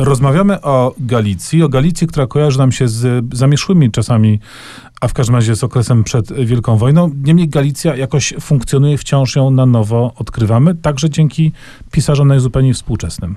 Rozmawiamy 0.00 0.60
o 0.60 0.94
Galicji, 0.98 1.62
o 1.62 1.68
Galicji, 1.68 2.06
która 2.06 2.26
kojarzy 2.26 2.58
nam 2.58 2.72
się 2.72 2.88
z 2.88 3.24
zamierzchłymi 3.34 3.90
czasami, 3.90 4.40
a 5.00 5.08
w 5.08 5.12
każdym 5.12 5.34
razie 5.34 5.56
z 5.56 5.64
okresem 5.64 6.04
przed 6.04 6.32
Wielką 6.32 6.76
Wojną. 6.76 7.10
Niemniej 7.24 7.48
Galicja 7.48 7.96
jakoś 7.96 8.34
funkcjonuje, 8.40 8.98
wciąż 8.98 9.36
ją 9.36 9.50
na 9.50 9.66
nowo 9.66 10.12
odkrywamy, 10.16 10.74
także 10.74 11.10
dzięki 11.10 11.52
pisarzom 11.90 12.28
najzupełniej 12.28 12.74
współczesnym. 12.74 13.36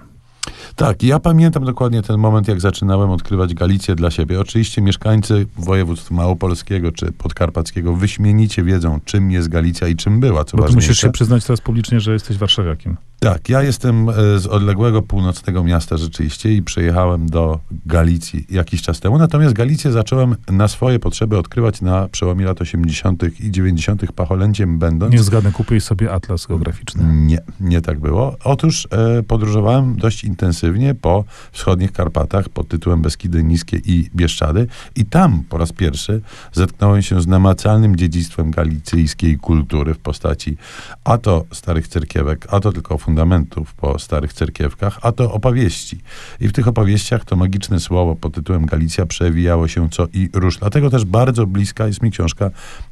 Tak, 0.75 1.03
ja 1.03 1.19
pamiętam 1.19 1.65
dokładnie 1.65 2.01
ten 2.01 2.17
moment, 2.17 2.47
jak 2.47 2.61
zaczynałem 2.61 3.09
odkrywać 3.09 3.53
Galicję 3.53 3.95
dla 3.95 4.11
siebie. 4.11 4.39
Oczywiście 4.39 4.81
mieszkańcy 4.81 5.47
województw 5.57 6.11
małopolskiego 6.11 6.91
czy 6.91 7.11
podkarpackiego 7.11 7.95
wyśmienicie 7.95 8.63
wiedzą, 8.63 8.99
czym 9.05 9.31
jest 9.31 9.47
Galicja 9.47 9.87
i 9.87 9.95
czym 9.95 10.19
była, 10.19 10.45
co 10.45 10.57
Bo 10.57 10.63
ważniejsze. 10.63 10.87
musisz 10.87 11.01
się 11.01 11.11
przyznać 11.11 11.45
teraz 11.45 11.61
publicznie, 11.61 11.99
że 11.99 12.13
jesteś 12.13 12.37
warszawiakiem. 12.37 12.97
Tak, 13.19 13.49
ja 13.49 13.63
jestem 13.63 14.09
e, 14.09 14.13
z 14.39 14.47
odległego 14.47 15.01
północnego 15.01 15.63
miasta 15.63 15.97
rzeczywiście 15.97 16.53
i 16.53 16.63
przyjechałem 16.63 17.29
do 17.29 17.59
Galicji 17.85 18.45
jakiś 18.49 18.81
czas 18.81 18.99
temu. 18.99 19.17
Natomiast 19.17 19.53
Galicję 19.53 19.91
zacząłem 19.91 20.35
na 20.51 20.67
swoje 20.67 20.99
potrzeby 20.99 21.37
odkrywać 21.37 21.81
na 21.81 22.07
przełomie 22.07 22.45
lat 22.45 22.61
80. 22.61 23.23
i 23.39 23.51
90. 23.51 24.11
pacholęciem 24.11 24.79
będąc. 24.79 25.13
Nie 25.13 25.23
zgadnę, 25.23 25.51
kupiłeś 25.51 25.83
sobie 25.83 26.11
atlas 26.11 26.45
geograficzny. 26.45 27.03
Nie, 27.03 27.39
nie 27.59 27.81
tak 27.81 27.99
było. 27.99 28.37
Otóż 28.43 28.87
e, 28.91 29.23
podróżowałem 29.23 29.95
dość 29.95 30.23
intensywnie 30.23 30.95
po 30.95 31.23
wschodnich 31.51 31.91
Karpatach 31.91 32.49
pod 32.49 32.67
tytułem 32.67 33.01
Beskidy 33.01 33.43
Niskie 33.43 33.77
i 33.77 34.09
Bieszczady 34.15 34.67
i 34.95 35.05
tam 35.05 35.43
po 35.49 35.57
raz 35.57 35.73
pierwszy 35.73 36.21
zetknąłem 36.53 37.01
się 37.01 37.21
z 37.21 37.27
namacalnym 37.27 37.95
dziedzictwem 37.95 38.51
galicyjskiej 38.51 39.37
kultury 39.37 39.93
w 39.93 39.99
postaci 39.99 40.57
a 41.03 41.17
to 41.17 41.45
starych 41.51 41.87
cerkiewek, 41.87 42.47
a 42.49 42.59
to 42.59 42.71
tylko 42.71 42.97
fundamentów 43.09 43.73
po 43.73 43.99
starych 43.99 44.33
cerkiewkach, 44.33 44.99
a 45.01 45.11
to 45.11 45.33
opowieści. 45.33 45.99
I 46.39 46.47
w 46.47 46.51
tych 46.51 46.67
opowieściach 46.67 47.25
to 47.25 47.35
magiczne 47.35 47.79
słowo 47.79 48.15
pod 48.15 48.33
tytułem 48.33 48.65
Galicja 48.65 49.05
przewijało 49.05 49.67
się 49.67 49.89
co 49.89 50.07
i 50.13 50.29
róż. 50.33 50.57
Dlatego 50.57 50.89
też 50.89 51.05
bardzo 51.05 51.45
bliska 51.45 51.87
jest 51.87 52.01
mi 52.01 52.11
książka 52.11 52.49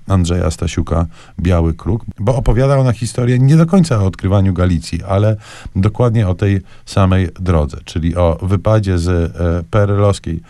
Andrzeja 0.08 0.52
Stasiuka 0.52 1.06
Biały 1.40 1.74
Kruk, 1.74 2.06
bo 2.20 2.36
opowiada 2.36 2.78
ona 2.78 2.92
historię 2.92 3.40
nie 3.40 3.58
do 3.58 3.66
końca 3.66 4.00
o 4.00 4.06
odkrywaniu 4.06 4.54
Galicji, 4.54 5.04
ale 5.04 5.36
dokładnie 5.76 6.28
o 6.28 6.36
tej 6.36 6.62
samej 6.86 7.30
drodze, 7.40 7.78
czyli 7.86 8.16
o 8.16 8.38
wypadzie 8.42 8.98
z 8.98 9.10
e, 9.10 9.64
perelowskiej 9.72 10.42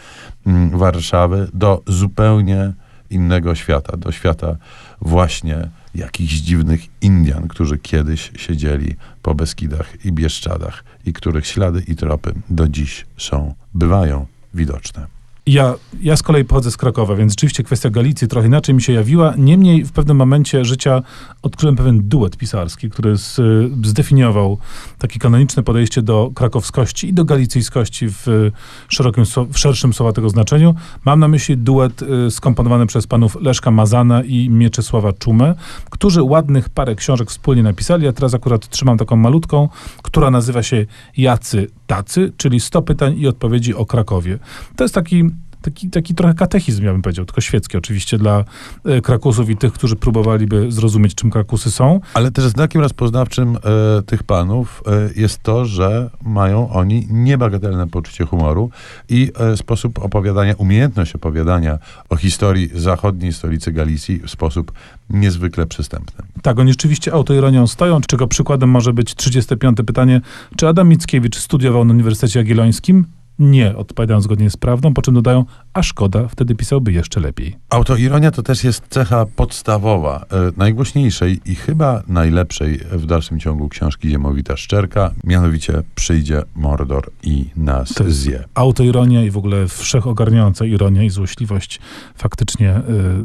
mm, 0.45 0.77
Warszawy 0.77 1.47
do 1.53 1.81
zupełnie 1.87 2.73
innego 3.09 3.55
świata, 3.55 3.97
do 3.97 4.11
świata 4.11 4.57
właśnie 5.01 5.69
jakichś 5.95 6.33
dziwnych 6.33 6.81
Indian, 7.01 7.47
którzy 7.47 7.77
kiedyś 7.77 8.31
siedzieli 8.37 8.95
po 9.21 9.35
Beskidach 9.35 10.05
i 10.05 10.11
Bieszczadach 10.11 10.83
i 11.05 11.13
których 11.13 11.47
ślady 11.47 11.83
i 11.87 11.95
tropy 11.95 12.33
do 12.49 12.67
dziś 12.67 13.05
są, 13.17 13.53
bywają 13.73 14.25
widoczne. 14.53 15.07
Ja, 15.45 15.75
ja 16.01 16.15
z 16.15 16.23
kolei 16.23 16.45
pochodzę 16.45 16.71
z 16.71 16.77
Krakowa, 16.77 17.15
więc 17.15 17.31
rzeczywiście 17.31 17.63
kwestia 17.63 17.89
Galicji 17.89 18.27
trochę 18.27 18.47
inaczej 18.47 18.75
mi 18.75 18.81
się 18.81 18.93
jawiła. 18.93 19.33
Niemniej 19.37 19.85
w 19.85 19.91
pewnym 19.91 20.17
momencie 20.17 20.65
życia 20.65 21.01
odkryłem 21.41 21.75
pewien 21.75 22.09
duet 22.09 22.37
pisarski, 22.37 22.89
który 22.89 23.17
z, 23.17 23.39
zdefiniował 23.85 24.57
takie 24.97 25.19
kanoniczne 25.19 25.63
podejście 25.63 26.01
do 26.01 26.31
krakowskości 26.35 27.07
i 27.07 27.13
do 27.13 27.25
galicyjskości 27.25 28.07
w, 28.09 28.51
szerokim, 28.87 29.23
w 29.51 29.59
szerszym 29.59 29.93
słowa 29.93 30.13
tego 30.13 30.29
znaczeniu. 30.29 30.75
Mam 31.05 31.19
na 31.19 31.27
myśli 31.27 31.57
duet 31.57 32.01
y, 32.01 32.31
skomponowany 32.31 32.85
przez 32.85 33.07
panów 33.07 33.37
Leszka 33.41 33.71
Mazana 33.71 34.23
i 34.23 34.49
Mieczysława 34.49 35.13
Czumę, 35.13 35.55
którzy 35.89 36.23
ładnych 36.23 36.69
parę 36.69 36.95
książek 36.95 37.29
wspólnie 37.29 37.63
napisali. 37.63 38.05
Ja 38.05 38.13
teraz 38.13 38.33
akurat 38.33 38.69
trzymam 38.69 38.97
taką 38.97 39.15
malutką, 39.15 39.69
która 40.03 40.31
nazywa 40.31 40.63
się 40.63 40.85
Jacy 41.17 41.67
Tacy, 41.87 42.33
czyli 42.37 42.59
100 42.59 42.81
pytań 42.81 43.19
i 43.19 43.27
odpowiedzi 43.27 43.75
o 43.75 43.85
Krakowie. 43.85 44.39
To 44.75 44.83
jest 44.83 44.95
taki 44.95 45.23
taki, 45.71 45.89
taki 45.89 46.15
trochę 46.15 46.33
katechizm, 46.33 46.83
ja 46.85 46.91
bym 46.91 47.01
powiedział, 47.01 47.25
tylko 47.25 47.41
świecki 47.41 47.77
oczywiście 47.77 48.17
dla 48.17 48.43
e, 48.85 49.01
Krakusów 49.01 49.49
i 49.49 49.57
tych, 49.57 49.73
którzy 49.73 49.95
próbowaliby 49.95 50.71
zrozumieć, 50.71 51.15
czym 51.15 51.29
Krakusy 51.31 51.71
są. 51.71 51.99
Ale 52.13 52.31
też 52.31 52.45
znakiem 52.45 52.81
rozpoznawczym 52.81 53.55
e, 53.55 54.01
tych 54.01 54.23
panów 54.23 54.83
e, 54.87 55.21
jest 55.21 55.43
to, 55.43 55.65
że 55.65 56.09
mają 56.21 56.69
oni 56.69 57.07
niebagatelne 57.09 57.87
poczucie 57.87 58.25
humoru 58.25 58.69
i 59.09 59.31
e, 59.39 59.57
sposób 59.57 59.99
opowiadania, 59.99 60.53
umiejętność 60.57 61.15
opowiadania 61.15 61.79
o 62.09 62.15
historii 62.15 62.69
zachodniej 62.73 63.33
stolicy 63.33 63.71
Galicji 63.71 64.19
w 64.19 64.29
sposób 64.29 64.71
niezwykle 65.09 65.65
przystępny. 65.65 66.25
Tak, 66.41 66.59
oni 66.59 66.71
rzeczywiście 66.71 67.13
autoironią 67.13 67.67
stoją, 67.67 68.01
czego 68.01 68.27
przykładem 68.27 68.69
może 68.69 68.93
być 68.93 69.15
35. 69.15 69.77
pytanie, 69.85 70.21
czy 70.57 70.67
Adam 70.67 70.89
Mickiewicz 70.89 71.37
studiował 71.37 71.85
na 71.85 71.93
Uniwersytecie 71.93 72.39
Jagiellońskim? 72.39 73.05
Nie, 73.39 73.75
odpowiadają 73.75 74.21
zgodnie 74.21 74.49
z 74.49 74.57
prawdą, 74.57 74.93
po 74.93 75.01
czym 75.01 75.13
dodają, 75.13 75.45
a 75.73 75.83
szkoda, 75.83 76.27
wtedy 76.27 76.55
pisałby 76.55 76.91
jeszcze 76.91 77.19
lepiej. 77.19 77.55
Autoironia 77.69 78.31
to 78.31 78.43
też 78.43 78.63
jest 78.63 78.83
cecha 78.89 79.25
podstawowa, 79.35 80.25
e, 80.31 80.51
najgłośniejszej 80.57 81.39
i 81.45 81.55
chyba 81.55 82.03
najlepszej 82.07 82.77
w 82.77 83.05
dalszym 83.05 83.39
ciągu 83.39 83.69
książki 83.69 84.09
Ziemowita 84.09 84.57
Szczerka, 84.57 85.13
mianowicie 85.23 85.83
Przyjdzie 85.95 86.43
Mordor 86.55 87.11
i 87.23 87.45
nas 87.55 87.93
To 87.93 88.11
zje. 88.11 88.43
Autoironia 88.53 89.23
i 89.23 89.31
w 89.31 89.37
ogóle 89.37 89.67
wszechogarniająca 89.67 90.65
ironia 90.65 91.03
i 91.03 91.09
złośliwość 91.09 91.79
faktycznie 92.15 92.77
y, 92.77 92.81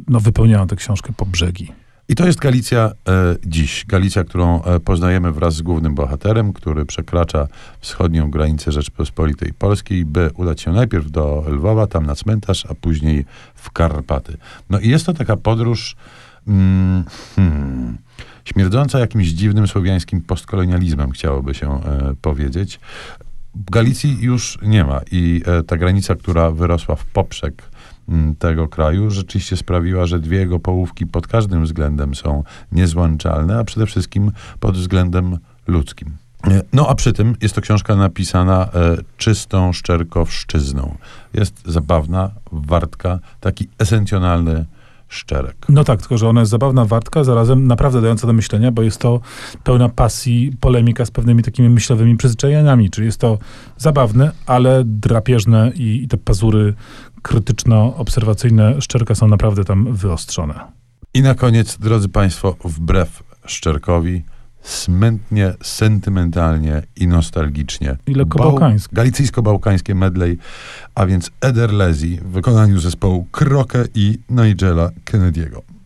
no, 0.09 0.21
wypełniają 0.21 0.67
tę 0.67 0.77
książkę 0.77 1.13
po 1.17 1.27
brzegi. 1.27 1.73
I 2.13 2.15
to 2.15 2.27
jest 2.27 2.39
Galicja 2.39 2.93
e, 3.09 3.37
dziś. 3.47 3.85
Galicja, 3.89 4.25
którą 4.25 4.63
e, 4.63 4.81
poznajemy 4.81 5.33
wraz 5.33 5.55
z 5.55 5.63
głównym 5.63 5.95
bohaterem, 5.95 6.53
który 6.53 6.87
przekracza 6.87 7.49
wschodnią 7.81 8.31
granicę 8.31 8.73
Rzeczpospolitej 8.73 9.53
Polskiej, 9.53 10.05
by 10.05 10.31
udać 10.35 10.61
się 10.61 10.73
najpierw 10.73 11.11
do 11.11 11.45
Lwowa, 11.49 11.87
tam 11.87 12.07
na 12.07 12.15
cmentarz, 12.15 12.67
a 12.67 12.75
później 12.75 13.25
w 13.55 13.71
Karpaty. 13.71 14.37
No 14.71 14.81
i 14.81 14.89
jest 14.89 15.07
to 15.07 15.13
taka 15.13 15.37
podróż 15.37 15.97
mm, 16.49 17.05
hmm, 17.37 17.99
śmierdząca 18.45 18.99
jakimś 18.99 19.29
dziwnym 19.29 19.69
słowiańskim 19.69 20.21
postkolonializmem, 20.21 21.11
chciałoby 21.11 21.55
się 21.55 21.71
e, 21.71 22.15
powiedzieć. 22.23 22.81
Galicji 23.55 24.19
już 24.21 24.59
nie 24.63 24.85
ma 24.85 25.01
i 25.11 25.43
e, 25.47 25.63
ta 25.63 25.77
granica, 25.77 26.15
która 26.15 26.51
wyrosła 26.51 26.97
w 26.97 27.05
poprzek 27.05 27.63
tego 28.39 28.69
kraju, 28.69 29.11
rzeczywiście 29.11 29.57
sprawiła, 29.57 30.07
że 30.07 30.21
dwie 30.21 30.39
jego 30.39 30.59
połówki 30.59 31.07
pod 31.07 31.27
każdym 31.27 31.65
względem 31.65 32.15
są 32.15 32.45
niezłączalne, 32.73 33.59
a 33.59 33.65
przede 33.65 33.87
wszystkim 33.87 34.33
pod 34.61 34.77
względem 34.77 35.39
ludzkim. 35.67 36.17
E, 36.51 36.63
No 36.73 36.89
a 36.89 36.95
przy 36.95 37.13
tym 37.13 37.37
jest 37.41 37.55
to 37.55 37.61
książka 37.61 37.97
napisana 37.97 38.69
e, 38.75 38.97
czystą 39.17 39.73
szczerkowszczyzną. 39.73 40.95
Jest 41.35 41.63
zabawna, 41.67 42.31
wartka, 42.53 43.19
taki 43.41 43.69
esencjonalny 43.79 44.65
szczerek. 45.13 45.57
No 45.69 45.85
tak, 45.85 46.01
tylko 46.01 46.19
że 46.19 46.29
ona 46.29 46.41
jest 46.41 46.51
zabawna, 46.51 46.85
wartka, 46.85 47.25
zarazem 47.25 47.67
naprawdę 47.67 48.01
dająca 48.01 48.27
do 48.27 48.33
myślenia, 48.33 48.73
bo 48.73 48.83
jest 48.83 48.99
to 48.99 49.21
pełna 49.65 49.89
pasji, 49.89 50.57
polemika 50.61 51.05
z 51.05 51.11
pewnymi 51.11 51.43
takimi 51.43 51.69
myślowymi 51.69 52.17
przyzwyczajeniami, 52.17 52.91
czyli 52.91 53.07
jest 53.07 53.21
to 53.21 53.39
zabawne, 53.79 54.33
ale 54.47 54.83
drapieżne 54.85 55.73
i, 55.75 56.03
i 56.03 56.09
te 56.09 56.17
pazury 56.17 56.75
krytyczno-obserwacyjne 57.23 58.81
Szczerka 58.81 59.15
są 59.15 59.29
naprawdę 59.29 59.65
tam 59.65 59.93
wyostrzone. 59.93 60.55
I 61.15 61.23
na 61.23 61.35
koniec, 61.35 61.79
drodzy 61.79 62.09
Państwo, 62.09 62.57
wbrew 62.65 63.23
Szczerkowi, 63.47 64.25
smętnie, 64.63 65.55
sentymentalnie 65.63 66.83
i 66.97 67.07
nostalgicznie. 67.07 67.97
I 68.07 68.15
lekko 68.15 68.39
Bał- 68.39 68.43
bałkańsko. 68.51 68.97
Galicyjsko-bałkańskie 68.97 69.95
medley, 69.95 70.39
a 70.95 71.07
więc 71.07 71.31
Ederlezi 71.41 72.17
w 72.23 72.27
wykonaniu 72.29 72.81
zespołu 72.81 73.27
Krokę 73.33 73.85
i 73.95 74.19
Nigela 74.31 74.91
Kennedy'ego. 75.05 75.61